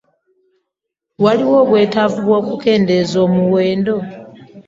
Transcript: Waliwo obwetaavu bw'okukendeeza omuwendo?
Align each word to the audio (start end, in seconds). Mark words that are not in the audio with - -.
Waliwo 1.23 1.55
obwetaavu 1.63 2.17
bw'okukendeeza 2.25 3.17
omuwendo? 3.25 3.95